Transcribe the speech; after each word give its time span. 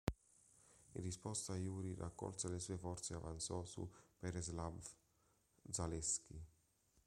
In 0.95 1.03
risposta 1.03 1.55
Jurij 1.57 1.95
raccolse 1.95 2.49
le 2.49 2.57
sue 2.59 2.75
forze 2.79 3.13
e 3.13 3.17
avanzò 3.17 3.63
su 3.65 3.87
Pereslavl'-Zalesskij. 4.17 6.41